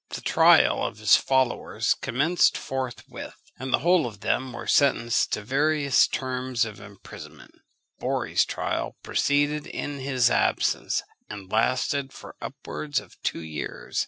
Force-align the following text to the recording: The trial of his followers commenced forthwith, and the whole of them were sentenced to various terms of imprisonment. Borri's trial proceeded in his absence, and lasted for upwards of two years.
The 0.09 0.21
trial 0.21 0.83
of 0.83 0.97
his 0.97 1.15
followers 1.15 1.93
commenced 1.93 2.57
forthwith, 2.57 3.35
and 3.59 3.71
the 3.71 3.77
whole 3.85 4.07
of 4.07 4.21
them 4.21 4.51
were 4.51 4.65
sentenced 4.65 5.31
to 5.33 5.43
various 5.43 6.07
terms 6.07 6.65
of 6.65 6.79
imprisonment. 6.79 7.59
Borri's 7.99 8.43
trial 8.43 8.97
proceeded 9.03 9.67
in 9.67 9.99
his 9.99 10.31
absence, 10.31 11.03
and 11.29 11.51
lasted 11.51 12.13
for 12.13 12.35
upwards 12.41 12.99
of 12.99 13.21
two 13.21 13.41
years. 13.43 13.99